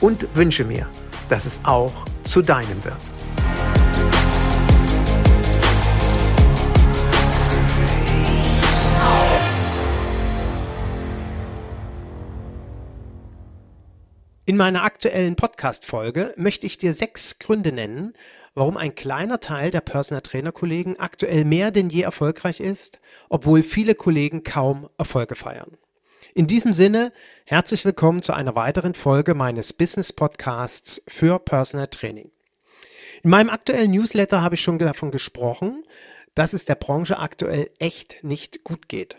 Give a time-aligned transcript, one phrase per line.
[0.00, 0.88] und wünsche mir,
[1.28, 1.92] dass es auch
[2.24, 2.96] zu deinem wird.
[14.48, 18.12] In meiner aktuellen Podcast-Folge möchte ich dir sechs Gründe nennen,
[18.54, 23.64] warum ein kleiner Teil der Personal Trainer Kollegen aktuell mehr denn je erfolgreich ist, obwohl
[23.64, 25.76] viele Kollegen kaum Erfolge feiern.
[26.36, 27.14] In diesem Sinne,
[27.46, 32.30] herzlich willkommen zu einer weiteren Folge meines Business Podcasts für Personal Training.
[33.22, 35.82] In meinem aktuellen Newsletter habe ich schon davon gesprochen,
[36.34, 39.16] dass es der Branche aktuell echt nicht gut geht.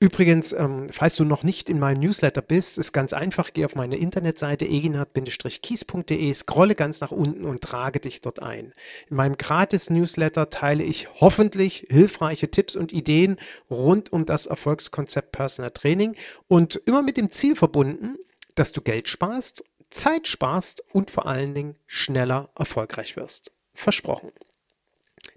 [0.00, 3.74] Übrigens, ähm, falls du noch nicht in meinem Newsletter bist, ist ganz einfach, geh auf
[3.74, 8.72] meine Internetseite eginhard-kies.de, scrolle ganz nach unten und trage dich dort ein.
[9.10, 13.38] In meinem Gratis-Newsletter teile ich hoffentlich hilfreiche Tipps und Ideen
[13.70, 16.14] rund um das Erfolgskonzept Personal Training
[16.46, 18.18] und immer mit dem Ziel verbunden,
[18.54, 23.50] dass du Geld sparst, Zeit sparst und vor allen Dingen schneller erfolgreich wirst.
[23.74, 24.30] Versprochen.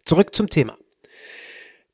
[0.05, 0.77] Zurück zum Thema.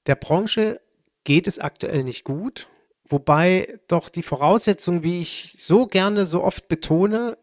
[0.06, 0.82] Der Branche
[1.28, 2.70] geht es aktuell nicht gut,
[3.04, 7.38] wobei doch die Voraussetzungen, wie ich so gerne so oft betone,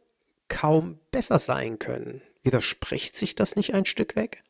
[0.49, 2.23] kaum besser sein können.
[2.43, 4.43] Widerspricht sich das nicht ein Stück weg?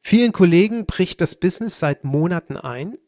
[0.00, 2.98] Vielen Kollegen bricht das Business seit Monaten ein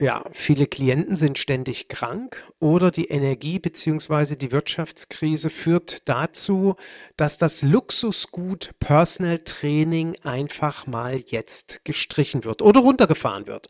[0.00, 4.34] ja, viele Klienten sind ständig krank oder die Energie bzw.
[4.34, 6.76] die Wirtschaftskrise führt dazu,
[7.18, 13.68] dass das Luxusgut Personal Training einfach mal jetzt gestrichen wird oder runtergefahren wird.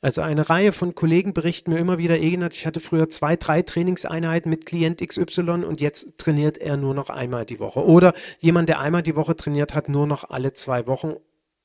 [0.00, 3.62] Also eine Reihe von Kollegen berichten mir immer wieder, Egenhard, ich hatte früher zwei, drei
[3.62, 7.84] Trainingseinheiten mit Klient XY und jetzt trainiert er nur noch einmal die Woche.
[7.84, 11.14] Oder jemand, der einmal die Woche trainiert hat, nur noch alle zwei Wochen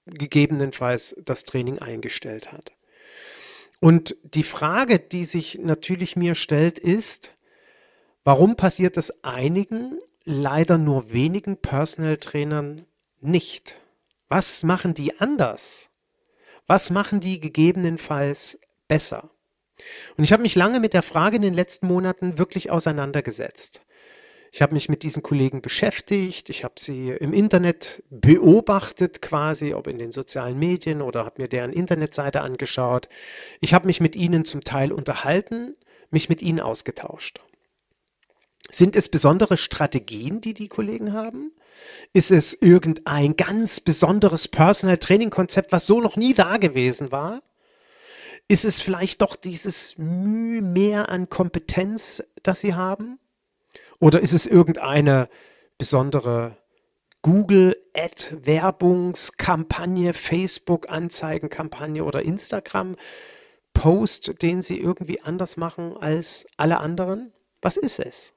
[0.08, 2.72] gegebenenfalls das Training eingestellt hat.
[3.82, 7.36] Und die Frage, die sich natürlich mir stellt, ist,
[8.24, 12.86] warum passiert es einigen, leider nur wenigen Personal Trainern
[13.22, 13.78] nicht?
[14.30, 15.90] Was machen die anders?
[16.68, 19.32] Was machen die gegebenenfalls besser?
[20.16, 23.82] Und ich habe mich lange mit der Frage in den letzten Monaten wirklich auseinandergesetzt.
[24.54, 29.88] Ich habe mich mit diesen Kollegen beschäftigt, ich habe sie im Internet beobachtet quasi, ob
[29.88, 33.08] in den sozialen Medien oder habe mir deren Internetseite angeschaut.
[33.62, 35.74] Ich habe mich mit ihnen zum Teil unterhalten,
[36.10, 37.40] mich mit ihnen ausgetauscht.
[38.70, 41.54] Sind es besondere Strategien, die die Kollegen haben?
[42.12, 47.42] Ist es irgendein ganz besonderes Personal Training Konzept, was so noch nie da gewesen war?
[48.50, 53.18] Ist es vielleicht doch dieses Mühe mehr an Kompetenz, das sie haben?
[54.02, 55.30] Oder ist es irgendeine
[55.78, 56.58] besondere
[57.22, 62.96] Google Ad Werbungskampagne, Facebook Anzeigenkampagne oder Instagram
[63.74, 67.32] Post, den sie irgendwie anders machen als alle anderen?
[67.62, 68.34] Was ist es?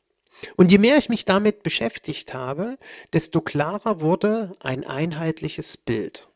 [0.56, 2.76] Und je mehr ich mich damit beschäftigt habe,
[3.14, 6.28] desto klarer wurde ein einheitliches Bild.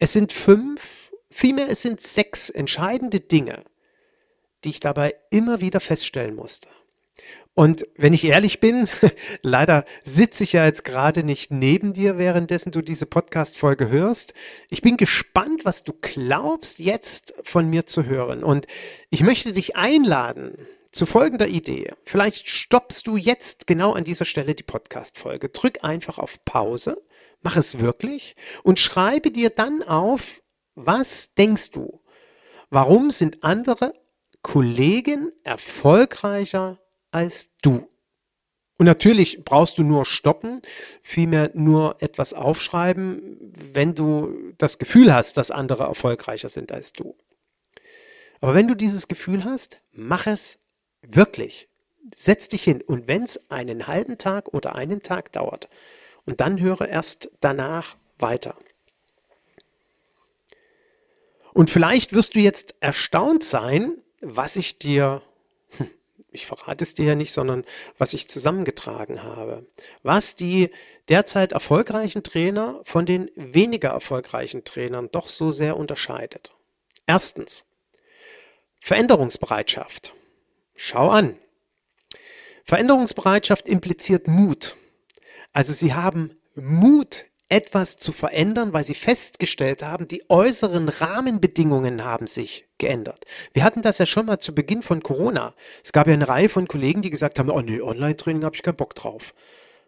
[0.00, 3.62] Es sind fünf, vielmehr es sind sechs entscheidende Dinge,
[4.64, 6.68] die ich dabei immer wieder feststellen musste.
[7.54, 8.88] Und wenn ich ehrlich bin,
[9.42, 14.34] leider sitze ich ja jetzt gerade nicht neben dir, währenddessen du diese Podcast-Folge hörst.
[14.70, 18.42] Ich bin gespannt, was du glaubst, jetzt von mir zu hören.
[18.42, 18.66] Und
[19.10, 20.58] ich möchte dich einladen
[20.90, 21.92] zu folgender Idee.
[22.04, 25.48] Vielleicht stoppst du jetzt genau an dieser Stelle die Podcast-Folge.
[25.50, 27.02] Drück einfach auf Pause,
[27.42, 28.34] mach es wirklich
[28.64, 30.42] und schreibe dir dann auf,
[30.74, 32.00] was denkst du?
[32.70, 33.92] Warum sind andere
[34.42, 36.80] Kollegen erfolgreicher
[37.14, 37.88] als du.
[38.76, 40.60] Und natürlich brauchst du nur stoppen,
[41.00, 47.16] vielmehr nur etwas aufschreiben, wenn du das Gefühl hast, dass andere erfolgreicher sind als du.
[48.40, 50.58] Aber wenn du dieses Gefühl hast, mach es
[51.02, 51.68] wirklich.
[52.14, 55.68] setz dich hin und wenn es einen halben Tag oder einen Tag dauert
[56.26, 58.56] und dann höre erst danach weiter.
[61.54, 65.22] Und vielleicht wirst du jetzt erstaunt sein, was ich dir,
[66.34, 67.64] ich verrate es dir ja nicht, sondern
[67.96, 69.66] was ich zusammengetragen habe.
[70.02, 70.70] Was die
[71.08, 76.52] derzeit erfolgreichen Trainer von den weniger erfolgreichen Trainern doch so sehr unterscheidet.
[77.06, 77.66] Erstens,
[78.80, 80.14] Veränderungsbereitschaft.
[80.76, 81.38] Schau an.
[82.64, 84.76] Veränderungsbereitschaft impliziert Mut.
[85.52, 92.26] Also sie haben Mut, etwas zu verändern, weil sie festgestellt haben, die äußeren Rahmenbedingungen haben
[92.26, 93.24] sich geändert.
[93.52, 95.54] Wir hatten das ja schon mal zu Beginn von Corona.
[95.82, 98.62] Es gab ja eine Reihe von Kollegen, die gesagt haben, oh nee, Online-Training habe ich
[98.62, 99.34] keinen Bock drauf.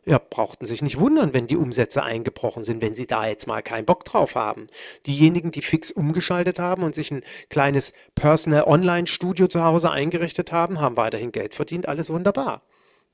[0.05, 3.61] Ja, brauchten sich nicht wundern, wenn die Umsätze eingebrochen sind, wenn sie da jetzt mal
[3.61, 4.69] keinen Bock drauf haben.
[5.05, 10.53] Diejenigen, die fix umgeschaltet haben und sich ein kleines Personal Online Studio zu Hause eingerichtet
[10.53, 12.63] haben, haben weiterhin Geld verdient, alles wunderbar.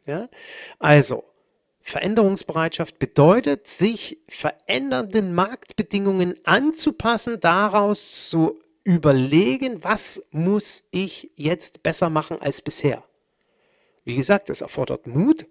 [0.04, 0.28] Ja?
[0.78, 1.24] Also,
[1.82, 12.40] Veränderungsbereitschaft bedeutet, sich verändernden Marktbedingungen anzupassen, daraus zu überlegen, was muss ich jetzt besser machen
[12.40, 13.04] als bisher.
[14.04, 15.46] Wie gesagt, es erfordert Mut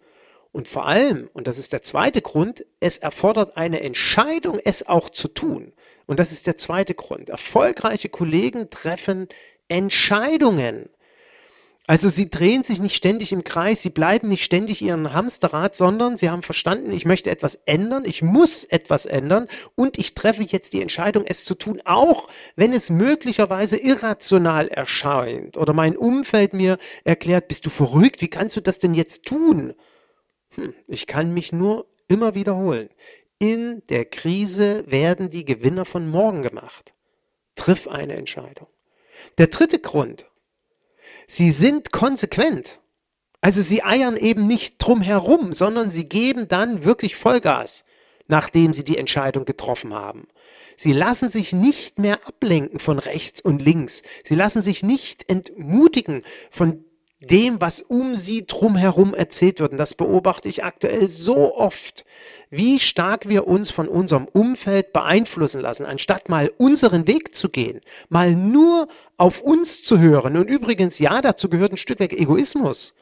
[0.52, 5.10] und vor allem, und das ist der zweite Grund, es erfordert eine Entscheidung, es auch
[5.10, 5.72] zu tun.
[6.08, 7.30] Und das ist der zweite Grund.
[7.30, 9.30] Erfolgreiche Kollegen treffen
[9.70, 10.90] Entscheidungen.
[11.92, 16.16] Also sie drehen sich nicht ständig im Kreis, sie bleiben nicht ständig ihren Hamsterrad, sondern
[16.16, 20.72] sie haben verstanden, ich möchte etwas ändern, ich muss etwas ändern und ich treffe jetzt
[20.72, 26.78] die Entscheidung, es zu tun, auch wenn es möglicherweise irrational erscheint oder mein Umfeld mir
[27.04, 29.74] erklärt, bist du verrückt, wie kannst du das denn jetzt tun?
[30.52, 32.88] Hm, ich kann mich nur immer wiederholen.
[33.38, 36.94] In der Krise werden die Gewinner von morgen gemacht.
[37.56, 38.68] Triff eine Entscheidung.
[39.38, 40.31] Der dritte Grund,
[41.34, 42.82] Sie sind konsequent.
[43.40, 47.86] Also sie eiern eben nicht drum herum, sondern sie geben dann wirklich Vollgas,
[48.28, 50.28] nachdem sie die Entscheidung getroffen haben.
[50.76, 54.04] Sie lassen sich nicht mehr ablenken von rechts und links.
[54.26, 56.84] Sie lassen sich nicht entmutigen von
[57.22, 59.72] dem, was um sie drumherum erzählt wird.
[59.72, 62.06] Und das beobachte ich aktuell so oft,
[62.50, 67.82] wie stark wir uns von unserem Umfeld beeinflussen lassen, anstatt mal unseren Weg zu gehen,
[68.10, 68.88] mal nur
[69.18, 70.36] auf uns zu hören.
[70.36, 72.94] Und übrigens, ja, dazu gehört ein Stück weg Egoismus.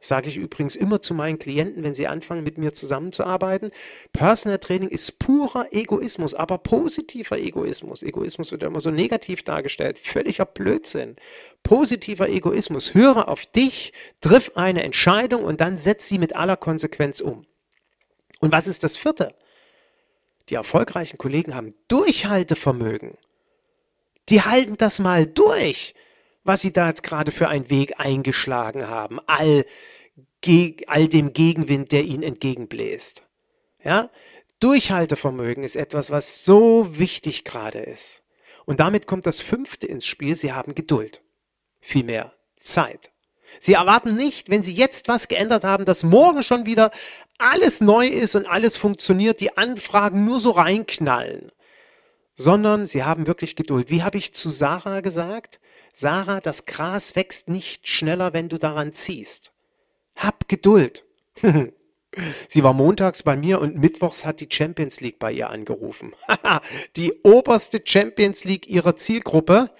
[0.00, 3.72] Sage ich übrigens immer zu meinen Klienten, wenn sie anfangen, mit mir zusammenzuarbeiten.
[4.12, 8.04] Personal Training ist purer Egoismus, aber positiver Egoismus.
[8.04, 9.98] Egoismus wird ja immer so negativ dargestellt.
[9.98, 11.16] Völliger Blödsinn.
[11.64, 12.94] Positiver Egoismus.
[12.94, 17.44] Höre auf dich, triff eine Entscheidung und dann setz sie mit aller Konsequenz um.
[18.38, 19.34] Und was ist das vierte?
[20.48, 23.18] Die erfolgreichen Kollegen haben Durchhaltevermögen.
[24.28, 25.94] Die halten das mal durch
[26.48, 29.64] was sie da jetzt gerade für einen Weg eingeschlagen haben, all,
[30.86, 33.22] all dem Gegenwind, der ihnen entgegenbläst.
[33.84, 34.10] Ja?
[34.60, 38.24] Durchhaltevermögen ist etwas, was so wichtig gerade ist.
[38.64, 40.34] Und damit kommt das fünfte ins Spiel.
[40.34, 41.22] Sie haben Geduld.
[41.80, 43.10] Vielmehr Zeit.
[43.60, 46.90] Sie erwarten nicht, wenn Sie jetzt was geändert haben, dass morgen schon wieder
[47.38, 51.50] alles neu ist und alles funktioniert, die Anfragen nur so reinknallen,
[52.34, 53.90] sondern Sie haben wirklich Geduld.
[53.90, 55.60] Wie habe ich zu Sarah gesagt?
[56.00, 59.52] Sarah, das Gras wächst nicht schneller, wenn du daran ziehst.
[60.14, 61.04] Hab Geduld.
[62.48, 66.14] Sie war montags bei mir und mittwochs hat die Champions League bei ihr angerufen.
[66.94, 69.72] die oberste Champions League ihrer Zielgruppe.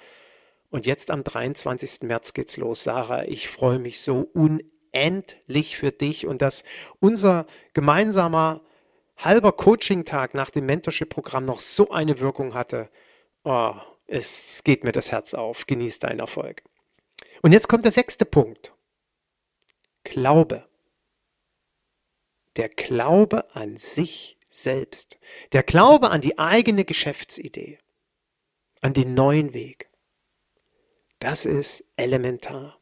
[0.71, 2.03] Und jetzt am 23.
[2.03, 3.23] März geht's los, Sarah.
[3.23, 6.65] Ich freue mich so unendlich für dich und dass
[6.99, 8.63] unser gemeinsamer
[9.17, 12.91] halber Coaching-Tag nach dem Mentorship-Programm noch so eine Wirkung hatte.
[13.45, 13.75] Oh,
[14.09, 15.67] es geht mir das Herz auf.
[15.67, 16.65] Genieß deinen Erfolg.
[17.43, 18.75] Und jetzt kommt der sechste Punkt.
[20.03, 20.67] Glaube.
[22.57, 25.19] Der Glaube an sich selbst.
[25.53, 27.79] Der Glaube an die eigene Geschäftsidee.
[28.81, 29.91] An den neuen Weg.
[31.21, 32.79] Das ist elementar.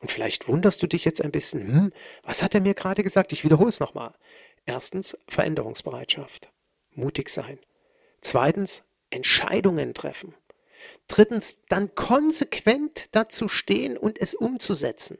[0.00, 3.32] Und vielleicht wunderst du dich jetzt ein bisschen, hm, was hat er mir gerade gesagt?
[3.32, 4.12] Ich wiederhole es nochmal.
[4.64, 6.50] Erstens Veränderungsbereitschaft.
[6.90, 7.58] Mutig sein.
[8.20, 10.34] Zweitens Entscheidungen treffen.
[11.08, 15.18] Drittens, dann konsequent dazu stehen und es umzusetzen.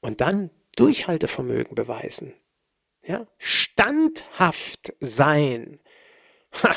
[0.00, 2.34] Und dann Durchhaltevermögen beweisen.
[3.02, 3.26] Ja?
[3.38, 5.80] Standhaft sein.
[6.62, 6.74] Ha,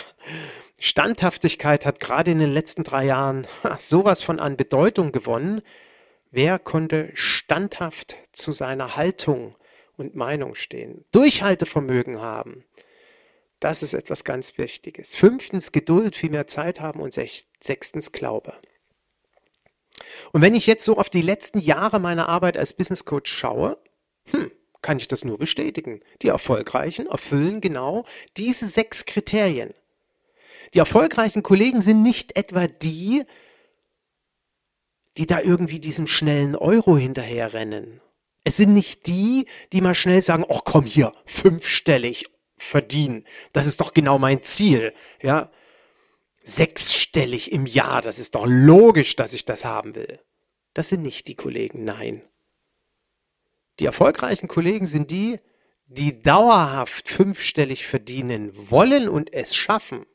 [0.80, 5.62] Standhaftigkeit hat gerade in den letzten drei Jahren ha, sowas von an Bedeutung gewonnen.
[6.32, 9.56] Wer konnte standhaft zu seiner Haltung
[9.98, 11.06] und Meinung stehen?
[11.12, 12.66] Durchhaltevermögen haben.
[13.62, 15.16] Das ist etwas ganz Wichtiges.
[15.16, 18.56] Fünftens Geduld, viel mehr Zeit haben und sechstens Glaube.
[20.32, 23.78] Und wenn ich jetzt so auf die letzten Jahre meiner Arbeit als Business Coach schaue,
[24.32, 24.52] hm,
[24.82, 26.02] kann ich das nur bestätigen.
[26.24, 28.04] Die Erfolgreichen erfüllen genau
[28.36, 29.76] diese sechs Kriterien.
[30.74, 33.26] Die erfolgreichen Kollegen sind nicht etwa die,
[35.18, 38.02] die da irgendwie diesem schnellen Euro hinterherrennen.
[38.44, 42.31] Es sind nicht die, die mal schnell sagen, oh komm hier, fünfstellig
[42.62, 43.26] verdienen.
[43.54, 44.94] Das ist doch genau mein Ziel.
[45.22, 45.52] Ja,
[46.44, 48.02] sechsstellig im Jahr.
[48.02, 50.20] Das ist doch logisch, dass ich das haben will.
[50.74, 52.22] Das sind nicht die Kollegen, nein.
[53.80, 55.40] Die erfolgreichen Kollegen sind die,
[55.88, 60.06] die dauerhaft fünfstellig verdienen wollen und es schaffen.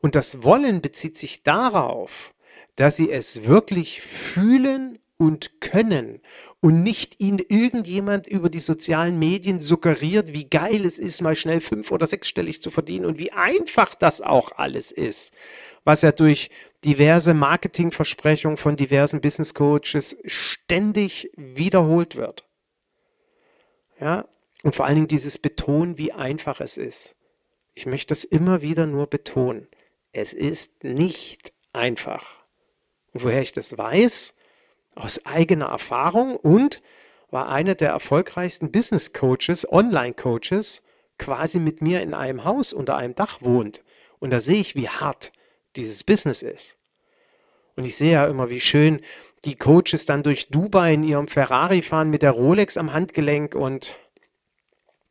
[0.00, 2.34] Und das Wollen bezieht sich darauf,
[2.74, 6.20] dass sie es wirklich fühlen und können
[6.60, 11.60] und nicht ihnen irgendjemand über die sozialen Medien suggeriert, wie geil es ist, mal schnell
[11.60, 15.34] fünf- oder sechsstellig zu verdienen und wie einfach das auch alles ist,
[15.84, 16.50] was ja durch
[16.84, 22.44] diverse Marketingversprechungen von diversen Business Coaches ständig wiederholt wird.
[23.98, 24.28] Ja,
[24.62, 27.16] und vor allen Dingen dieses Betonen, wie einfach es ist.
[27.74, 29.68] Ich möchte das immer wieder nur betonen.
[30.12, 32.42] Es ist nicht einfach.
[33.12, 34.34] Und woher ich das weiß?
[34.96, 36.82] Aus eigener Erfahrung und
[37.30, 40.82] war einer der erfolgreichsten Business Coaches, Online Coaches,
[41.18, 43.82] quasi mit mir in einem Haus unter einem Dach wohnt.
[44.18, 45.32] Und da sehe ich, wie hart
[45.76, 46.76] dieses Business ist.
[47.76, 49.00] Und ich sehe ja immer, wie schön
[49.44, 53.94] die Coaches dann durch Dubai in ihrem Ferrari fahren mit der Rolex am Handgelenk und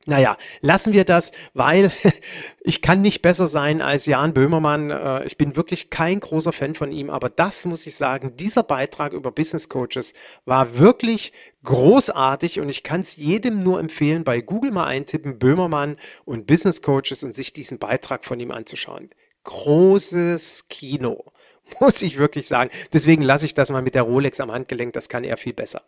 [0.08, 1.92] naja, lassen wir das, weil
[2.62, 4.92] ich kann nicht besser sein als Jan Böhmermann.
[4.92, 8.64] Äh, ich bin wirklich kein großer Fan von ihm, aber das muss ich sagen, dieser
[8.64, 10.14] Beitrag über Business Coaches
[10.46, 11.34] war wirklich
[11.64, 16.84] großartig und ich kann es jedem nur empfehlen, bei Google mal eintippen, Böhmermann und Business
[16.84, 19.10] Coaches und sich diesen Beitrag von ihm anzuschauen.
[19.44, 21.26] Großes Kino,
[21.80, 22.70] muss ich wirklich sagen.
[22.94, 25.82] Deswegen lasse ich das mal mit der Rolex am Handgelenk, das kann er viel besser.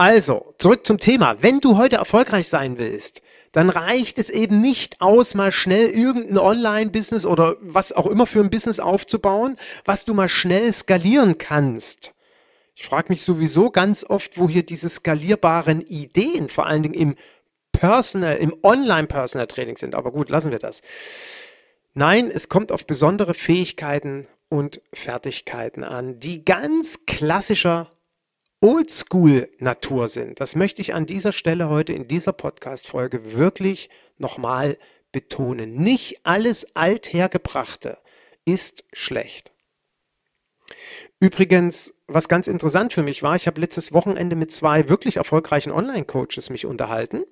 [0.00, 1.42] Also, zurück zum Thema.
[1.42, 3.20] Wenn du heute erfolgreich sein willst,
[3.52, 8.40] dann reicht es eben nicht aus, mal schnell irgendein Online-Business oder was auch immer für
[8.40, 12.14] ein Business aufzubauen, was du mal schnell skalieren kannst.
[12.74, 17.14] Ich frage mich sowieso ganz oft, wo hier diese skalierbaren Ideen, vor allen Dingen im
[17.70, 19.94] Personal, im Online-Personal-Training sind.
[19.94, 20.80] Aber gut, lassen wir das.
[21.92, 27.90] Nein, es kommt auf besondere Fähigkeiten und Fertigkeiten an, die ganz klassischer
[28.60, 30.40] Oldschool-Natur sind.
[30.40, 33.88] Das möchte ich an dieser Stelle heute in dieser Podcast-Folge wirklich
[34.18, 34.76] nochmal
[35.12, 35.76] betonen.
[35.76, 37.98] Nicht alles Althergebrachte
[38.44, 39.52] ist schlecht.
[41.18, 45.72] Übrigens, was ganz interessant für mich war, ich habe letztes Wochenende mit zwei wirklich erfolgreichen
[45.72, 47.24] Online-Coaches mich unterhalten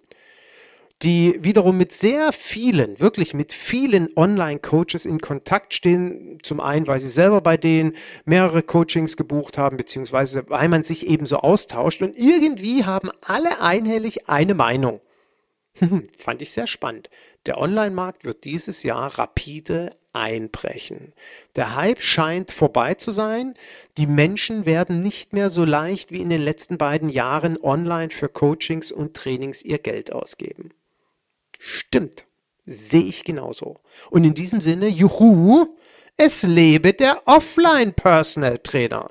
[1.03, 6.39] die wiederum mit sehr vielen, wirklich mit vielen Online-Coaches in Kontakt stehen.
[6.43, 11.07] Zum einen, weil sie selber bei denen mehrere Coachings gebucht haben, beziehungsweise weil man sich
[11.07, 12.03] eben so austauscht.
[12.03, 15.01] Und irgendwie haben alle einhellig eine Meinung.
[16.19, 17.11] Fand ich sehr spannend.
[17.47, 21.13] Der Online-Markt wird dieses Jahr rapide einbrechen.
[21.55, 23.55] Der Hype scheint vorbei zu sein.
[23.99, 28.29] Die Menschen werden nicht mehr so leicht wie in den letzten beiden Jahren online für
[28.29, 30.73] Coachings und Trainings ihr Geld ausgeben.
[31.59, 32.27] Stimmt.
[32.65, 33.81] Sehe ich genauso.
[34.11, 35.67] Und in diesem Sinne, juhu,
[36.17, 39.11] es lebe der Offline-Personal Trainer.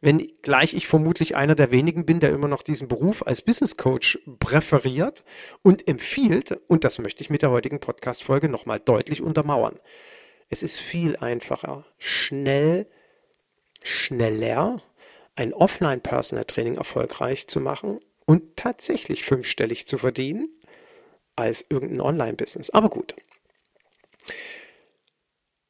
[0.00, 3.76] Wenn gleich ich vermutlich einer der wenigen bin, der immer noch diesen Beruf als Business
[3.76, 5.24] Coach präferiert
[5.62, 9.78] und empfiehlt, und das möchte ich mit der heutigen Podcast-Folge nochmal deutlich untermauern.
[10.48, 12.86] Es ist viel einfacher, schnell,
[13.82, 14.82] schneller
[15.34, 20.48] ein Offline-Personal-Training erfolgreich zu machen und tatsächlich fünfstellig zu verdienen,
[21.36, 22.70] als irgendein Online-Business.
[22.70, 23.14] Aber gut.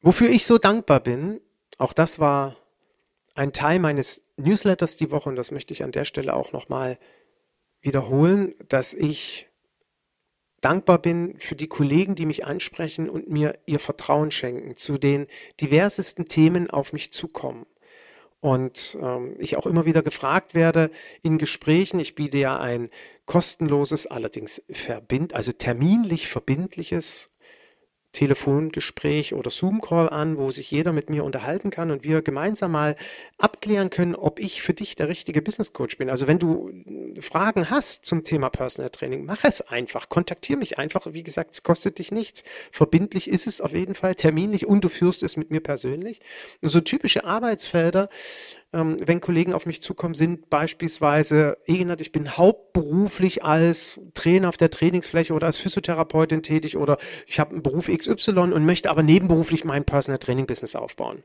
[0.01, 1.41] Wofür ich so dankbar bin,
[1.77, 2.55] auch das war
[3.35, 6.97] ein Teil meines Newsletters die Woche und das möchte ich an der Stelle auch nochmal
[7.81, 9.47] wiederholen, dass ich
[10.61, 15.27] dankbar bin für die Kollegen, die mich ansprechen und mir ihr Vertrauen schenken, zu den
[15.61, 17.65] diversesten Themen auf mich zukommen.
[18.39, 20.91] Und ähm, ich auch immer wieder gefragt werde
[21.23, 22.89] in Gesprächen, ich biete ja ein
[23.25, 27.29] kostenloses, allerdings verbind, also terminlich verbindliches
[28.17, 32.95] Telefongespräch oder Zoom-Call an, wo sich jeder mit mir unterhalten kann und wir gemeinsam mal
[33.37, 36.09] abklären können, ob ich für dich der richtige Business Coach bin.
[36.09, 36.71] Also wenn du
[37.21, 41.13] Fragen hast zum Thema Personal Training, mach es einfach, kontaktiere mich einfach.
[41.13, 42.43] Wie gesagt, es kostet dich nichts.
[42.71, 46.19] Verbindlich ist es auf jeden Fall, terminlich und du führst es mit mir persönlich.
[46.61, 48.09] Und so typische Arbeitsfelder,
[48.73, 54.57] ähm, wenn Kollegen auf mich zukommen, sind beispielsweise, Egenhard, ich bin hauptberuflich als Trainer auf
[54.57, 59.03] der Trainingsfläche oder als Physiotherapeutin tätig oder ich habe einen Beruf XY und möchte aber
[59.03, 61.23] nebenberuflich mein Personal Training Business aufbauen.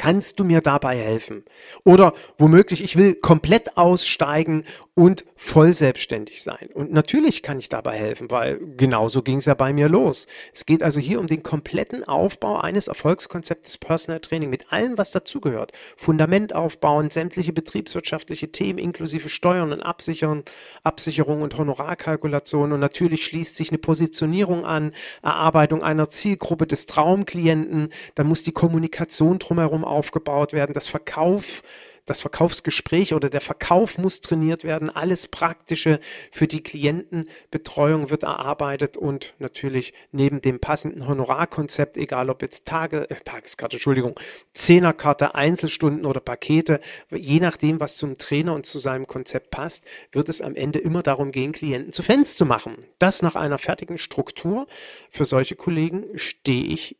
[0.00, 1.44] Kannst du mir dabei helfen?
[1.84, 4.64] Oder womöglich, ich will komplett aussteigen
[4.94, 6.68] und voll selbstständig sein.
[6.72, 10.26] Und natürlich kann ich dabei helfen, weil genauso ging es ja bei mir los.
[10.54, 15.10] Es geht also hier um den kompletten Aufbau eines Erfolgskonzeptes Personal Training mit allem, was
[15.10, 15.72] dazugehört.
[15.98, 20.44] Fundament aufbauen, sämtliche betriebswirtschaftliche Themen inklusive Steuern und Absichern,
[20.82, 22.72] Absicherung und Honorarkalkulation.
[22.72, 24.92] Und natürlich schließt sich eine Positionierung an,
[25.22, 27.90] Erarbeitung einer Zielgruppe des Traumklienten.
[28.14, 31.62] Dann muss die Kommunikation drumherum aufgebaut werden, das Verkauf,
[32.06, 36.00] das Verkaufsgespräch oder der Verkauf muss trainiert werden, alles Praktische
[36.32, 43.08] für die Klientenbetreuung wird erarbeitet und natürlich neben dem passenden Honorarkonzept, egal ob jetzt Tage,
[43.10, 44.18] äh, Tageskarte, Entschuldigung,
[44.52, 46.80] Zehnerkarte, Einzelstunden oder Pakete,
[47.10, 51.02] je nachdem, was zum Trainer und zu seinem Konzept passt, wird es am Ende immer
[51.02, 52.74] darum gehen, Klienten zu Fans zu machen.
[52.98, 54.66] Das nach einer fertigen Struktur.
[55.10, 56.96] Für solche Kollegen stehe ich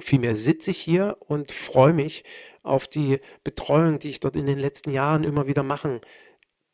[0.00, 2.24] vielmehr sitze ich hier und freue mich
[2.62, 6.00] auf die Betreuung, die ich dort in den letzten Jahren immer wieder machen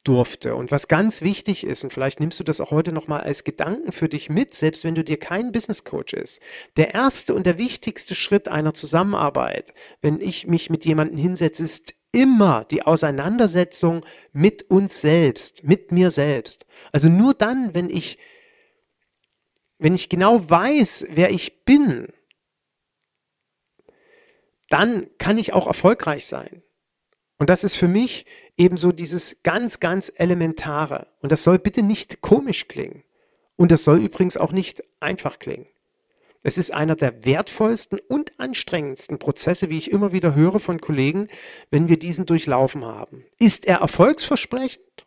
[0.04, 0.56] durfte.
[0.56, 3.92] Und was ganz wichtig ist, und vielleicht nimmst du das auch heute nochmal als Gedanken
[3.92, 6.40] für dich mit, selbst wenn du dir kein Business Coach ist,
[6.76, 11.94] der erste und der wichtigste Schritt einer Zusammenarbeit, wenn ich mich mit jemandem hinsetze, ist
[12.10, 16.66] immer die Auseinandersetzung mit uns selbst, mit mir selbst.
[16.90, 18.18] Also nur dann, wenn ich,
[19.78, 22.08] wenn ich genau weiß, wer ich bin,
[24.72, 26.62] dann kann ich auch erfolgreich sein.
[27.38, 28.24] Und das ist für mich
[28.56, 31.08] eben so dieses ganz, ganz Elementare.
[31.20, 33.04] Und das soll bitte nicht komisch klingen.
[33.56, 35.66] Und das soll übrigens auch nicht einfach klingen.
[36.42, 41.28] Es ist einer der wertvollsten und anstrengendsten Prozesse, wie ich immer wieder höre von Kollegen,
[41.70, 43.24] wenn wir diesen durchlaufen haben.
[43.38, 45.06] Ist er erfolgsversprechend?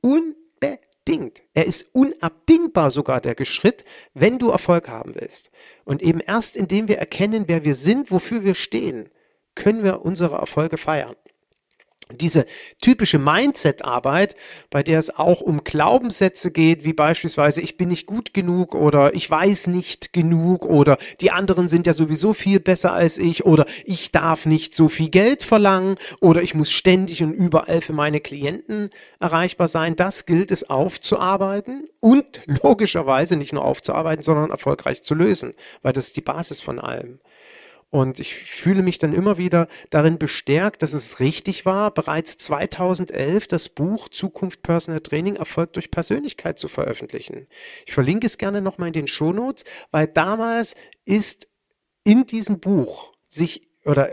[0.00, 1.42] Unbedingt unbedingt.
[1.52, 3.84] Er ist unabdingbar sogar der Schritt,
[4.14, 5.50] wenn du Erfolg haben willst.
[5.84, 9.10] Und eben erst indem wir erkennen, wer wir sind, wofür wir stehen,
[9.54, 11.16] können wir unsere Erfolge feiern.
[12.12, 12.44] Diese
[12.82, 14.36] typische Mindset-Arbeit,
[14.68, 19.14] bei der es auch um Glaubenssätze geht, wie beispielsweise ich bin nicht gut genug oder
[19.14, 23.64] ich weiß nicht genug oder die anderen sind ja sowieso viel besser als ich oder
[23.86, 28.20] ich darf nicht so viel Geld verlangen oder ich muss ständig und überall für meine
[28.20, 35.14] Klienten erreichbar sein, das gilt es aufzuarbeiten und logischerweise nicht nur aufzuarbeiten, sondern erfolgreich zu
[35.14, 37.18] lösen, weil das ist die Basis von allem.
[37.94, 43.46] Und ich fühle mich dann immer wieder darin bestärkt, dass es richtig war, bereits 2011
[43.46, 47.46] das Buch Zukunft Personal Training Erfolg durch Persönlichkeit zu veröffentlichen.
[47.86, 51.46] Ich verlinke es gerne nochmal in den Shownotes, weil damals ist
[52.02, 54.10] in diesem Buch sich oder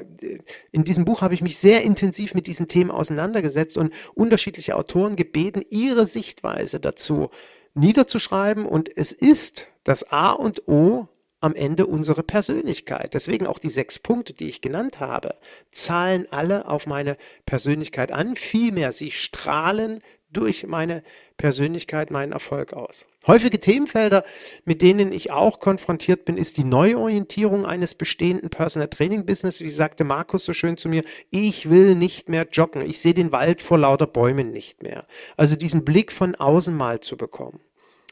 [0.71, 5.15] in diesem Buch habe ich mich sehr intensiv mit diesen Themen auseinandergesetzt und unterschiedliche Autoren
[5.15, 7.31] gebeten, ihre Sichtweise dazu
[7.73, 8.67] niederzuschreiben.
[8.67, 11.07] Und es ist das A und O
[11.41, 13.13] am Ende unsere Persönlichkeit.
[13.13, 15.35] Deswegen auch die sechs Punkte, die ich genannt habe,
[15.71, 18.35] zahlen alle auf meine Persönlichkeit an.
[18.35, 20.01] Vielmehr, sie strahlen
[20.31, 21.03] durch meine
[21.37, 23.05] Persönlichkeit meinen Erfolg aus.
[23.27, 24.23] Häufige Themenfelder,
[24.63, 29.61] mit denen ich auch konfrontiert bin, ist die Neuorientierung eines bestehenden Personal Training Business.
[29.61, 32.81] Wie sagte Markus so schön zu mir, ich will nicht mehr joggen.
[32.81, 35.05] Ich sehe den Wald vor lauter Bäumen nicht mehr.
[35.35, 37.59] Also diesen Blick von außen mal zu bekommen.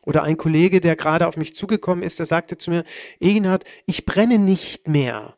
[0.10, 2.84] Oder ein Kollege, der gerade auf mich zugekommen ist, der sagte zu mir,
[3.20, 5.36] Egenhard, ich brenne nicht mehr.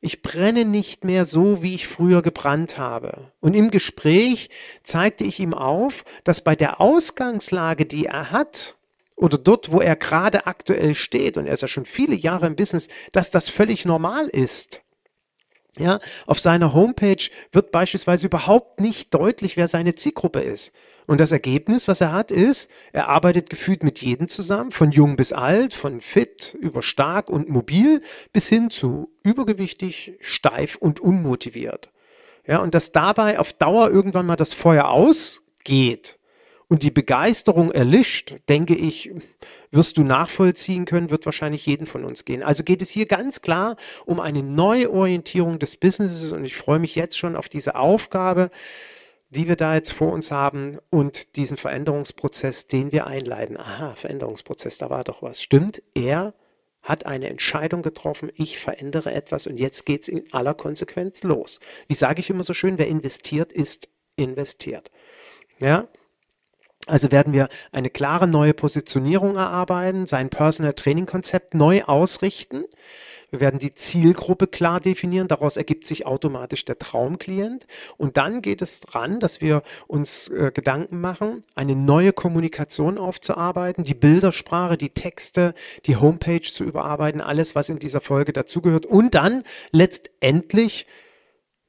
[0.00, 3.32] Ich brenne nicht mehr so, wie ich früher gebrannt habe.
[3.38, 4.48] Und im Gespräch
[4.82, 8.76] zeigte ich ihm auf, dass bei der Ausgangslage, die er hat,
[9.14, 12.56] oder dort, wo er gerade aktuell steht, und er ist ja schon viele Jahre im
[12.56, 14.85] Business, dass das völlig normal ist.
[15.78, 20.72] Ja, auf seiner Homepage wird beispielsweise überhaupt nicht deutlich, wer seine Zielgruppe ist.
[21.06, 25.16] Und das Ergebnis, was er hat, ist, er arbeitet gefühlt mit jedem zusammen, von jung
[25.16, 28.00] bis alt, von fit über stark und mobil
[28.32, 31.90] bis hin zu übergewichtig, steif und unmotiviert.
[32.46, 36.18] Ja, und dass dabei auf Dauer irgendwann mal das Feuer ausgeht
[36.68, 39.12] und die Begeisterung erlischt, denke ich,
[39.70, 42.42] wirst du nachvollziehen können, wird wahrscheinlich jeden von uns gehen.
[42.42, 46.96] Also geht es hier ganz klar um eine Neuorientierung des Businesses und ich freue mich
[46.96, 48.50] jetzt schon auf diese Aufgabe,
[49.30, 53.56] die wir da jetzt vor uns haben und diesen Veränderungsprozess, den wir einleiten.
[53.56, 55.42] Aha, Veränderungsprozess, da war doch was.
[55.42, 56.34] Stimmt, er
[56.82, 61.58] hat eine Entscheidung getroffen, ich verändere etwas und jetzt geht es in aller Konsequenz los.
[61.88, 64.90] Wie sage ich immer so schön, wer investiert, ist investiert.
[65.58, 65.88] Ja,
[66.86, 72.64] also werden wir eine klare neue Positionierung erarbeiten, sein Personal Training Konzept neu ausrichten.
[73.30, 75.26] Wir werden die Zielgruppe klar definieren.
[75.26, 77.66] Daraus ergibt sich automatisch der Traumklient.
[77.96, 83.82] Und dann geht es dran, dass wir uns äh, Gedanken machen, eine neue Kommunikation aufzuarbeiten,
[83.82, 85.54] die Bildersprache, die Texte,
[85.86, 88.86] die Homepage zu überarbeiten, alles, was in dieser Folge dazugehört.
[88.86, 90.86] Und dann letztendlich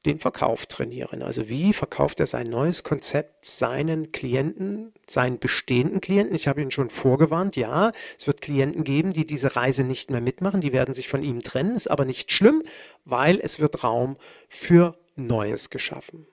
[0.08, 1.22] den Verkauf trainieren.
[1.22, 6.34] Also wie verkauft er sein neues Konzept seinen Klienten, seinen bestehenden Klienten?
[6.34, 10.20] Ich habe ihn schon vorgewarnt, ja, es wird Klienten geben, die diese Reise nicht mehr
[10.20, 12.62] mitmachen, die werden sich von ihm trennen, ist aber nicht schlimm,
[13.04, 14.16] weil es wird Raum
[14.48, 16.26] für Neues geschaffen.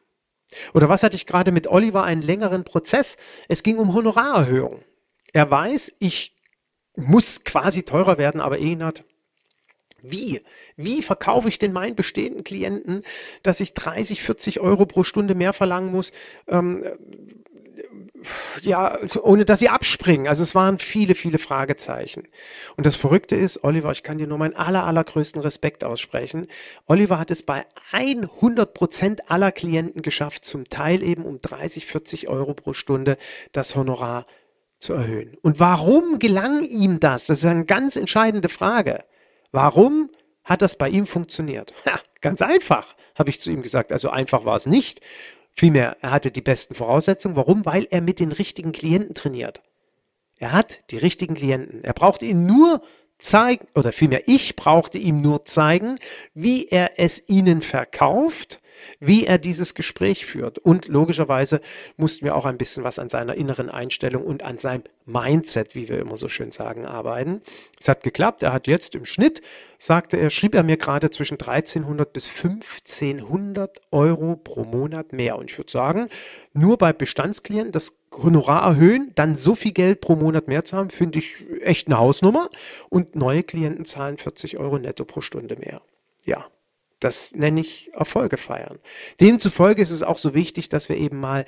[0.74, 3.18] Oder was hatte ich gerade mit Oliver einen längeren Prozess?
[3.50, 4.84] Es ging um Honorarerhöhung.
[5.34, 6.36] Er weiß, ich
[6.96, 9.04] muss quasi teurer werden, aber Egenhard,
[10.12, 10.42] wie?
[10.76, 13.02] Wie verkaufe ich denn meinen bestehenden Klienten,
[13.44, 16.12] dass ich 30, 40 Euro pro Stunde mehr verlangen muss?
[16.48, 16.84] Ähm,
[18.62, 20.28] ja, ohne dass sie abspringen.
[20.28, 22.28] Also es waren viele, viele Fragezeichen.
[22.76, 26.48] Und das Verrückte ist, Oliver, ich kann dir nur meinen aller, allergrößten Respekt aussprechen.
[26.88, 32.28] Oliver hat es bei 100 Prozent aller Klienten geschafft, zum Teil eben um 30, 40
[32.28, 33.18] Euro pro Stunde
[33.52, 34.26] das Honorar
[34.80, 35.38] zu erhöhen.
[35.42, 37.28] Und warum gelang ihm das?
[37.28, 39.04] Das ist eine ganz entscheidende Frage.
[39.56, 40.10] Warum
[40.44, 41.74] hat das bei ihm funktioniert?
[41.86, 43.94] Ja, ganz einfach, habe ich zu ihm gesagt.
[43.94, 45.00] Also einfach war es nicht.
[45.54, 47.38] Vielmehr, er hatte die besten Voraussetzungen.
[47.38, 47.66] Warum?
[47.66, 49.62] Weil er mit den richtigen Klienten trainiert.
[50.40, 51.86] Er hat die richtigen Klienten.
[51.86, 52.82] Er braucht ihnen nur
[53.18, 55.96] zeigen, oder vielmehr ich brauchte ihm nur zeigen,
[56.34, 58.60] wie er es ihnen verkauft
[59.00, 60.60] wie er dieses Gespräch führt.
[60.60, 61.62] Und logischerweise
[61.98, 65.88] mussten wir auch ein bisschen was an seiner inneren Einstellung und an seinem Mindset, wie
[65.88, 67.42] wir immer so schön sagen, arbeiten.
[67.80, 68.42] Es hat geklappt.
[68.42, 69.42] Er hat jetzt im Schnitt,
[69.78, 75.38] sagte er, schrieb er mir gerade zwischen 1300 bis 1500 Euro pro Monat mehr.
[75.38, 76.08] Und ich würde sagen,
[76.54, 80.90] nur bei Bestandsklienten das Honorar erhöhen, dann so viel Geld pro Monat mehr zu haben,
[80.90, 82.50] finde ich echt eine Hausnummer.
[82.90, 85.82] Und neue Klienten zahlen 40 Euro netto pro Stunde mehr.
[86.24, 86.48] Ja,
[87.00, 88.80] das nenne ich Erfolge feiern.
[89.20, 91.46] Demzufolge ist es auch so wichtig, dass wir eben mal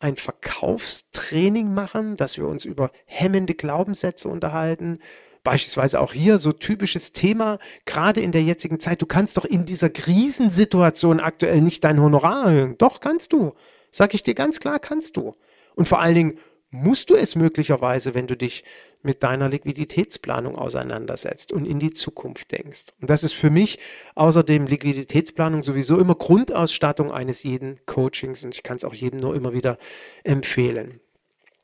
[0.00, 4.98] ein Verkaufstraining machen, dass wir uns über hemmende Glaubenssätze unterhalten.
[5.42, 9.02] Beispielsweise auch hier so typisches Thema, gerade in der jetzigen Zeit.
[9.02, 12.78] Du kannst doch in dieser Krisensituation aktuell nicht dein Honorar erhöhen.
[12.78, 13.54] Doch, kannst du.
[13.90, 15.34] Sag ich dir ganz klar, kannst du.
[15.74, 16.38] Und vor allen Dingen
[16.70, 18.64] musst du es möglicherweise, wenn du dich
[19.02, 22.86] mit deiner Liquiditätsplanung auseinandersetzt und in die Zukunft denkst.
[23.00, 23.78] Und das ist für mich
[24.14, 29.34] außerdem Liquiditätsplanung sowieso immer Grundausstattung eines jeden Coachings und ich kann es auch jedem nur
[29.34, 29.78] immer wieder
[30.24, 31.00] empfehlen.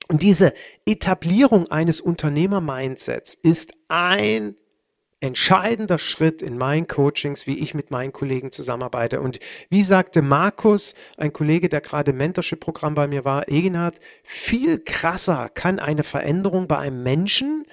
[0.08, 0.52] Und diese
[0.86, 4.56] Etablierung eines Unternehmer-Mindsets ist ein
[5.24, 9.20] entscheidender Schritt in meinen Coachings, wie ich mit meinen Kollegen zusammenarbeite.
[9.20, 14.78] Und wie sagte Markus, ein Kollege, der gerade im Mentorship-Programm bei mir war, Egenhard, viel
[14.80, 17.64] krasser kann eine Veränderung bei einem Menschen,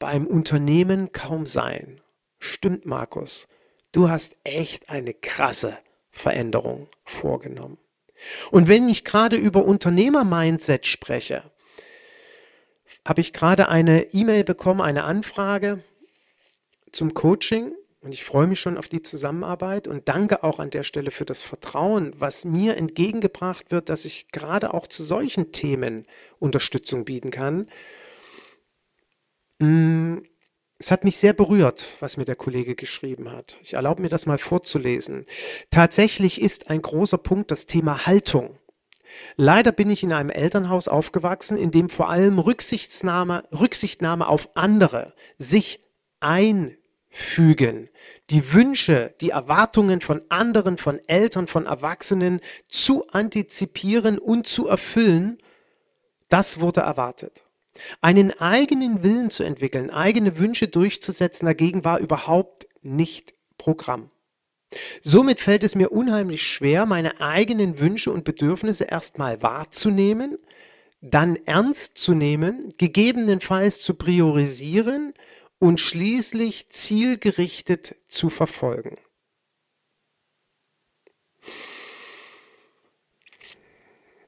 [0.00, 2.00] bei einem Unternehmen kaum sein.
[2.40, 3.46] Stimmt, Markus.
[3.92, 5.78] Du hast echt eine krasse
[6.10, 7.78] Veränderung vorgenommen.
[8.50, 11.44] Und wenn ich gerade über Unternehmer-Mindset spreche,
[13.06, 15.84] habe ich gerade eine E-Mail bekommen, eine Anfrage
[16.96, 20.82] zum Coaching und ich freue mich schon auf die Zusammenarbeit und danke auch an der
[20.82, 26.06] Stelle für das Vertrauen, was mir entgegengebracht wird, dass ich gerade auch zu solchen Themen
[26.38, 27.68] Unterstützung bieten kann.
[29.58, 30.18] Mm,
[30.78, 33.56] es hat mich sehr berührt, was mir der Kollege geschrieben hat.
[33.62, 35.24] Ich erlaube mir das mal vorzulesen.
[35.70, 38.58] Tatsächlich ist ein großer Punkt das Thema Haltung.
[39.36, 45.14] Leider bin ich in einem Elternhaus aufgewachsen, in dem vor allem Rücksichtnahme, Rücksichtnahme auf andere,
[45.38, 45.80] sich
[47.16, 47.88] einfügen,
[48.30, 55.38] die Wünsche, die Erwartungen von anderen, von Eltern, von Erwachsenen zu antizipieren und zu erfüllen,
[56.28, 57.44] das wurde erwartet.
[58.00, 64.10] Einen eigenen Willen zu entwickeln, eigene Wünsche durchzusetzen, dagegen war überhaupt nicht Programm.
[65.00, 70.38] Somit fällt es mir unheimlich schwer, meine eigenen Wünsche und Bedürfnisse erstmal wahrzunehmen,
[71.00, 75.12] dann ernst zu nehmen, gegebenenfalls zu priorisieren
[75.58, 78.96] und schließlich zielgerichtet zu verfolgen.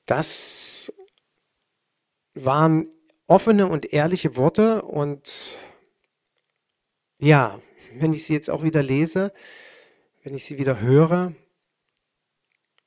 [0.07, 0.93] Das
[2.35, 2.89] waren
[3.27, 5.59] offene und ehrliche Worte und
[7.19, 7.61] ja,
[7.95, 9.33] wenn ich sie jetzt auch wieder lese,
[10.23, 11.35] wenn ich sie wieder höre,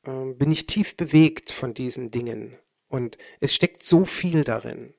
[0.03, 4.93] äh, bin ich tief bewegt von diesen Dingen und es steckt so viel darin.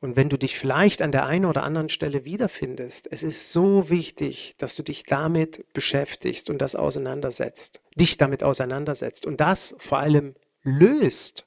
[0.00, 3.90] Und wenn du dich vielleicht an der einen oder anderen Stelle wiederfindest, es ist so
[3.90, 9.98] wichtig, dass du dich damit beschäftigst und das auseinandersetzt, dich damit auseinandersetzt und das vor
[9.98, 11.46] allem löst.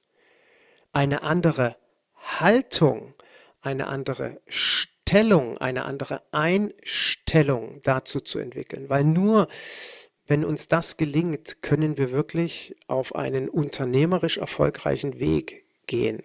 [0.92, 1.76] Eine andere
[2.16, 3.16] Haltung,
[3.62, 8.88] eine andere Stellung, eine andere Einstellung dazu zu entwickeln.
[8.88, 9.48] Weil nur
[10.28, 16.24] wenn uns das gelingt, können wir wirklich auf einen unternehmerisch erfolgreichen Weg gehen.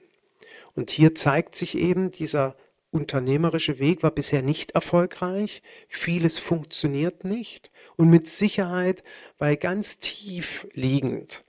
[0.78, 2.54] Und hier zeigt sich eben dieser
[2.92, 5.60] unternehmerische Weg war bisher nicht erfolgreich.
[5.88, 7.72] Vieles funktioniert nicht.
[7.96, 9.02] Und mit Sicherheit,
[9.38, 11.42] weil ganz tief liegend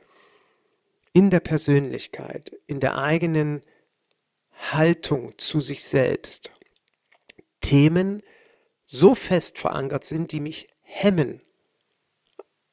[1.14, 3.62] in der Persönlichkeit, in der eigenen
[4.72, 6.50] Haltung zu sich selbst
[7.62, 8.24] Themen
[8.84, 11.44] so fest verankert sind, die mich hemmen,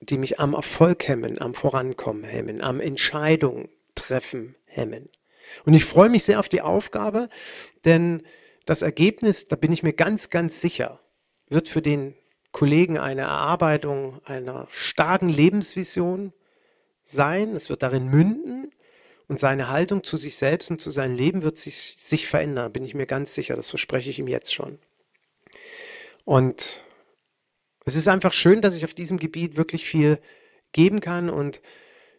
[0.00, 5.10] die mich am Erfolg hemmen, am Vorankommen hemmen, am Entscheidungen treffen hemmen.
[5.64, 7.28] Und ich freue mich sehr auf die Aufgabe,
[7.84, 8.22] denn
[8.64, 11.00] das Ergebnis, da bin ich mir ganz, ganz sicher,
[11.48, 12.14] wird für den
[12.52, 16.32] Kollegen eine Erarbeitung einer starken Lebensvision
[17.04, 17.54] sein.
[17.54, 18.70] Es wird darin münden
[19.28, 22.84] und seine Haltung zu sich selbst und zu seinem Leben wird sich, sich verändern, bin
[22.84, 23.56] ich mir ganz sicher.
[23.56, 24.78] Das verspreche ich ihm jetzt schon.
[26.24, 26.84] Und
[27.84, 30.18] es ist einfach schön, dass ich auf diesem Gebiet wirklich viel
[30.72, 31.60] geben kann und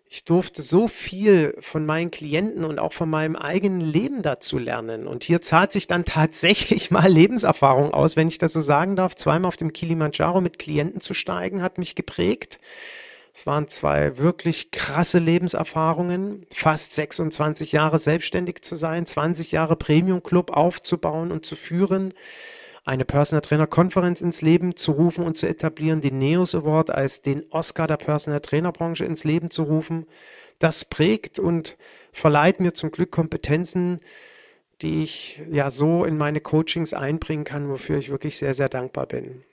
[0.09, 5.05] ich durfte so viel von meinen Klienten und auch von meinem eigenen Leben dazu lernen.
[5.05, 9.15] Und hier zahlt sich dann tatsächlich mal Lebenserfahrung aus, wenn ich das so sagen darf.
[9.15, 12.59] Zweimal auf dem Kilimanjaro mit Klienten zu steigen, hat mich geprägt.
[13.33, 16.47] Es waren zwei wirklich krasse Lebenserfahrungen.
[16.53, 22.13] Fast 26 Jahre selbstständig zu sein, 20 Jahre Premium Club aufzubauen und zu führen
[22.87, 27.21] eine Personal Trainer Konferenz ins Leben zu rufen und zu etablieren, den NEOS Award als
[27.21, 30.05] den Oscar der Personal Trainer Branche ins Leben zu rufen.
[30.59, 31.77] Das prägt und
[32.13, 33.99] verleiht mir zum Glück Kompetenzen,
[34.81, 39.05] die ich ja so in meine Coachings einbringen kann, wofür ich wirklich sehr, sehr dankbar
[39.05, 39.43] bin.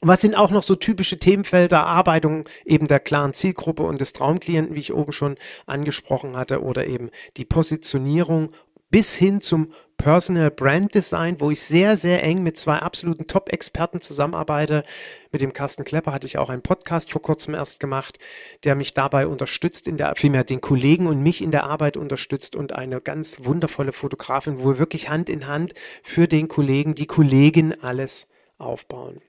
[0.00, 4.12] Und was sind auch noch so typische Themenfelder, Erarbeitung eben der klaren Zielgruppe und des
[4.12, 8.50] Traumklienten, wie ich oben schon angesprochen hatte, oder eben die Positionierung
[8.96, 14.00] bis hin zum Personal Brand Design, wo ich sehr, sehr eng mit zwei absoluten Top-Experten
[14.00, 14.84] zusammenarbeite.
[15.32, 18.18] Mit dem Carsten Klepper hatte ich auch einen Podcast vor kurzem erst gemacht,
[18.64, 22.56] der mich dabei unterstützt, in der, vielmehr den Kollegen und mich in der Arbeit unterstützt
[22.56, 27.06] und eine ganz wundervolle Fotografin, wo wir wirklich Hand in Hand für den Kollegen, die
[27.06, 29.20] Kollegin alles aufbauen.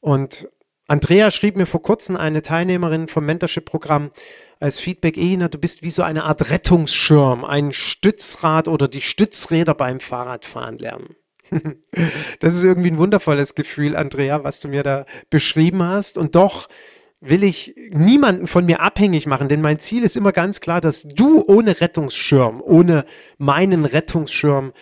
[0.00, 0.48] Und
[0.88, 4.10] Andrea schrieb mir vor kurzem, eine Teilnehmerin vom Mentorship-Programm,
[4.60, 9.74] als Feedback, Ehina, du bist wie so eine Art Rettungsschirm, ein Stützrad oder die Stützräder
[9.74, 11.16] beim Fahrradfahren lernen.
[12.40, 16.18] das ist irgendwie ein wundervolles Gefühl, Andrea, was du mir da beschrieben hast.
[16.18, 16.68] Und doch
[17.20, 21.02] will ich niemanden von mir abhängig machen, denn mein Ziel ist immer ganz klar, dass
[21.02, 23.04] du ohne Rettungsschirm, ohne
[23.38, 24.72] meinen Rettungsschirm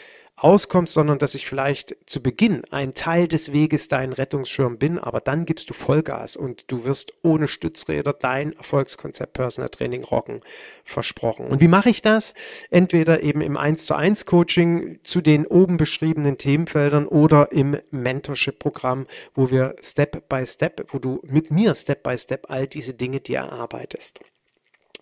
[0.44, 5.20] auskommst, sondern dass ich vielleicht zu Beginn ein Teil des Weges dein Rettungsschirm bin, aber
[5.20, 10.42] dann gibst du Vollgas und du wirst ohne Stützräder dein Erfolgskonzept Personal Training rocken,
[10.85, 11.46] versprochen.
[11.46, 12.35] Und wie mache ich das?
[12.70, 18.59] Entweder eben im 1 zu 1 Coaching zu den oben beschriebenen Themenfeldern oder im Mentorship
[18.59, 22.92] Programm, wo wir Step by Step, wo du mit mir Step by Step all diese
[22.92, 24.20] Dinge dir erarbeitest.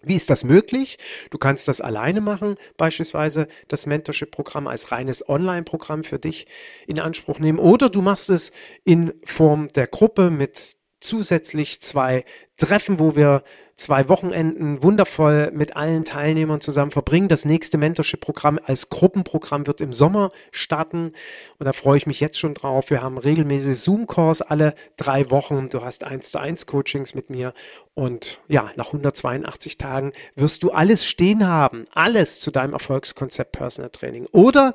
[0.02, 0.98] Wie ist das möglich?
[1.30, 6.46] Du kannst das alleine machen, beispielsweise das Mentorship-Programm als reines Online-Programm für dich
[6.86, 7.58] in Anspruch nehmen.
[7.58, 8.52] Oder du machst es
[8.84, 12.24] in Form der Gruppe mit zusätzlich zwei
[12.56, 13.42] Treffen, wo wir
[13.76, 17.28] zwei Wochenenden wundervoll mit allen Teilnehmern zusammen verbringen.
[17.28, 21.12] Das nächste Mentorship-Programm als Gruppenprogramm wird im Sommer starten
[21.58, 22.90] und da freue ich mich jetzt schon drauf.
[22.90, 25.68] Wir haben regelmäßig Zoom-Calls alle drei Wochen.
[25.70, 27.54] Du hast eins zu eins Coachings mit mir
[27.94, 33.90] und ja, nach 182 Tagen wirst du alles stehen haben, alles zu deinem Erfolgskonzept Personal
[33.90, 34.26] Training.
[34.32, 34.74] Oder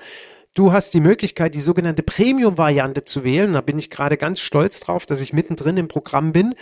[0.58, 3.54] Du hast die Möglichkeit, die sogenannte Premium-Variante zu wählen.
[3.54, 6.56] Da bin ich gerade ganz stolz drauf, dass ich mittendrin im Programm bin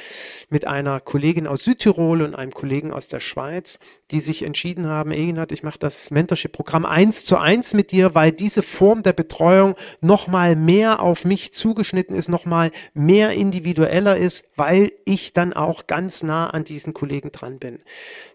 [0.50, 3.80] mit einer Kollegin aus Südtirol und einem Kollegen aus der Schweiz,
[4.12, 8.34] die sich entschieden haben, Eginat, ich mache das Mentorship-Programm eins zu eins mit dir, weil
[8.34, 14.92] diese Form der Betreuung nochmal mehr auf mich zugeschnitten ist, nochmal mehr individueller ist, weil
[15.06, 17.80] ich dann auch ganz nah an diesen Kollegen dran bin.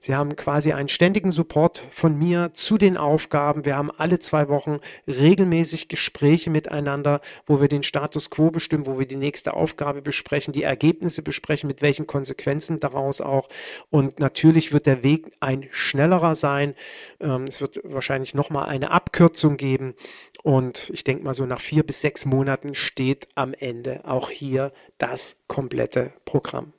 [0.01, 3.66] Sie haben quasi einen ständigen Support von mir zu den Aufgaben.
[3.66, 8.86] Wir haben alle zwei Wochen regelmäßig regelmäßig Gespräche miteinander, wo wir den Status quo bestimmen,
[8.86, 13.48] wo wir die nächste Aufgabe besprechen, die Ergebnisse besprechen, mit welchen Konsequenzen daraus auch.
[13.90, 16.74] Und natürlich wird der Weg ein schnellerer sein.
[17.20, 19.94] Ähm, es wird wahrscheinlich nochmal eine Abkürzung geben.
[20.42, 24.72] Und ich denke mal, so nach vier bis sechs Monaten steht am Ende auch hier
[24.98, 26.72] das komplette Programm.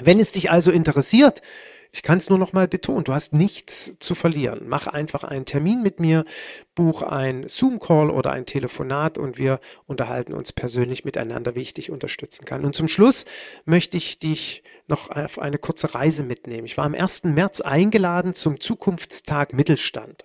[0.00, 1.42] Wenn es dich also interessiert,
[1.94, 4.62] ich kann es nur noch mal betonen, du hast nichts zu verlieren.
[4.66, 6.24] Mach einfach einen Termin mit mir,
[6.74, 11.92] buch ein Zoom-Call oder ein Telefonat und wir unterhalten uns persönlich miteinander, wie ich dich
[11.92, 12.64] unterstützen kann.
[12.64, 13.26] Und zum Schluss
[13.64, 16.66] möchte ich dich noch auf eine kurze Reise mitnehmen.
[16.66, 17.24] Ich war am 1.
[17.24, 20.24] März eingeladen zum Zukunftstag Mittelstand.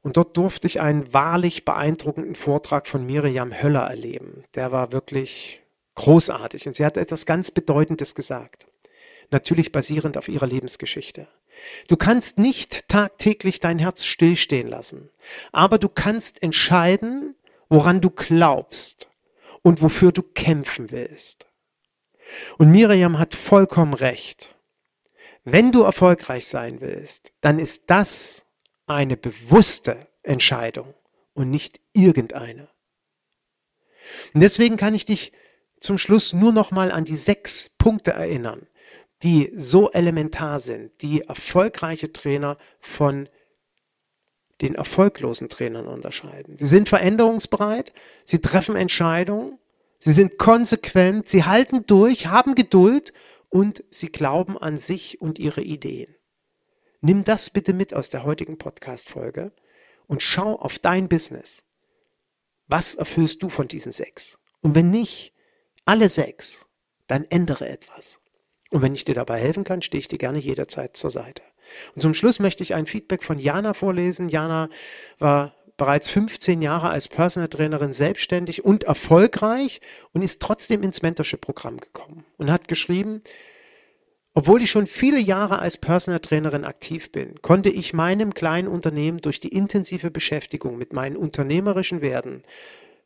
[0.00, 4.42] Und dort durfte ich einen wahrlich beeindruckenden Vortrag von Miriam Höller erleben.
[4.56, 5.62] Der war wirklich
[5.94, 8.66] großartig und sie hat etwas ganz Bedeutendes gesagt
[9.32, 11.26] natürlich basierend auf ihrer Lebensgeschichte.
[11.88, 15.10] Du kannst nicht tagtäglich dein Herz stillstehen lassen,
[15.52, 17.34] aber du kannst entscheiden,
[17.68, 19.08] woran du glaubst
[19.62, 21.46] und wofür du kämpfen willst.
[22.58, 24.56] Und Miriam hat vollkommen recht.
[25.44, 28.44] Wenn du erfolgreich sein willst, dann ist das
[28.86, 30.94] eine bewusste Entscheidung
[31.34, 32.68] und nicht irgendeine.
[34.34, 35.32] Und deswegen kann ich dich
[35.80, 38.66] zum Schluss nur noch mal an die sechs Punkte erinnern,
[39.22, 43.28] die so elementar sind, die erfolgreiche Trainer von
[44.60, 46.56] den erfolglosen Trainern unterscheiden.
[46.56, 47.92] Sie sind veränderungsbereit,
[48.24, 49.58] sie treffen Entscheidungen,
[49.98, 53.12] sie sind konsequent, sie halten durch, haben Geduld
[53.48, 56.14] und sie glauben an sich und ihre Ideen.
[57.00, 59.52] Nimm das bitte mit aus der heutigen Podcast-Folge
[60.06, 61.64] und schau auf dein Business.
[62.68, 64.38] Was erfüllst du von diesen sechs?
[64.60, 65.34] Und wenn nicht,
[65.84, 66.68] alle sechs,
[67.08, 68.21] dann ändere etwas.
[68.72, 71.42] Und wenn ich dir dabei helfen kann, stehe ich dir gerne jederzeit zur Seite.
[71.94, 74.30] Und zum Schluss möchte ich ein Feedback von Jana vorlesen.
[74.30, 74.70] Jana
[75.18, 79.82] war bereits 15 Jahre als Personal Trainerin selbstständig und erfolgreich
[80.12, 83.20] und ist trotzdem ins Mentorship-Programm gekommen und hat geschrieben,
[84.32, 89.20] obwohl ich schon viele Jahre als Personal Trainerin aktiv bin, konnte ich meinem kleinen Unternehmen
[89.20, 92.42] durch die intensive Beschäftigung mit meinen unternehmerischen Werten,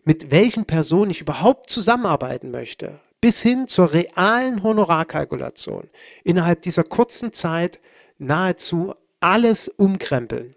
[0.04, 5.88] mit welchen Personen ich überhaupt zusammenarbeiten möchte, bis hin zur realen Honorarkalkulation
[6.24, 7.80] innerhalb dieser kurzen Zeit
[8.18, 10.54] nahezu alles umkrempeln.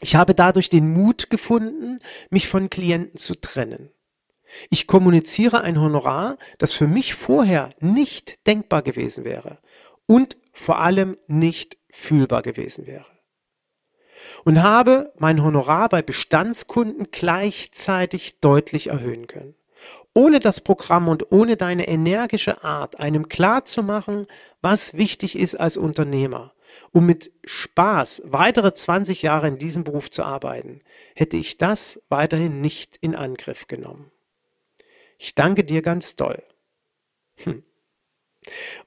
[0.00, 1.98] Ich habe dadurch den Mut gefunden,
[2.30, 3.90] mich von Klienten zu trennen.
[4.70, 9.58] Ich kommuniziere ein Honorar, das für mich vorher nicht denkbar gewesen wäre
[10.06, 13.06] und vor allem nicht fühlbar gewesen wäre.
[14.44, 19.54] Und habe mein Honorar bei Bestandskunden gleichzeitig deutlich erhöhen können.
[20.18, 24.26] Ohne das Programm und ohne deine energische Art, einem klar zu machen,
[24.60, 26.54] was wichtig ist als Unternehmer,
[26.90, 30.80] um mit Spaß weitere 20 Jahre in diesem Beruf zu arbeiten,
[31.14, 34.10] hätte ich das weiterhin nicht in Angriff genommen.
[35.18, 36.42] Ich danke dir ganz doll.
[37.44, 37.62] Hm.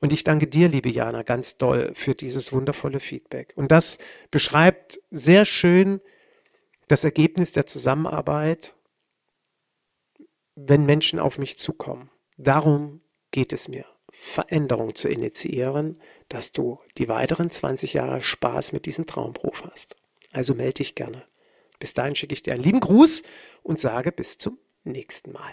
[0.02, 3.54] Und ich danke dir, liebe Jana, ganz doll für dieses wundervolle Feedback.
[3.56, 4.00] Und das
[4.32, 6.02] beschreibt sehr schön
[6.89, 8.76] das Ergebnis der Zusammenarbeit,
[10.56, 12.10] wenn Menschen auf mich zukommen.
[12.38, 18.86] Darum geht es mir, Veränderung zu initiieren, dass du die weiteren 20 Jahre Spaß mit
[18.86, 19.96] diesem Traumberuf hast.
[20.32, 21.26] Also melde dich gerne.
[21.80, 23.24] Bis dahin schicke ich dir einen lieben Gruß
[23.64, 25.52] und sage bis zum nächsten Mal.